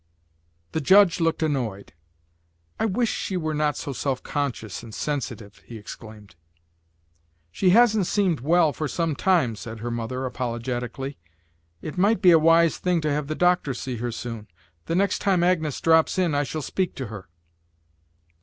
The 0.71 0.81
judge 0.81 1.19
looked 1.19 1.43
annoyed. 1.43 1.93
"I 2.79 2.85
wish 2.87 3.07
she 3.13 3.37
were 3.37 3.53
not 3.53 3.77
so 3.77 3.93
self 3.93 4.23
conscious 4.23 4.81
and 4.81 4.95
sensitive!" 4.95 5.61
he 5.63 5.77
exclaimed. 5.77 6.35
"She 7.51 7.69
hasn't 7.69 8.07
seemed 8.07 8.39
well 8.39 8.73
for 8.73 8.87
some 8.87 9.15
time," 9.15 9.55
said 9.55 9.77
her 9.81 9.91
mother, 9.91 10.25
apologetically. 10.25 11.19
"It 11.83 11.99
might 11.99 12.19
be 12.19 12.31
a 12.31 12.39
wise 12.39 12.77
thing 12.79 12.99
to 13.01 13.11
have 13.13 13.27
the 13.27 13.35
doctor 13.35 13.75
see 13.75 13.97
her 13.97 14.11
soon. 14.11 14.47
The 14.87 14.95
next 14.95 15.19
time 15.19 15.43
Agnes 15.43 15.79
drops 15.79 16.17
in 16.17 16.33
I 16.33 16.45
shall 16.45 16.63
speak 16.63 16.95
to 16.95 17.05
her." 17.05 17.29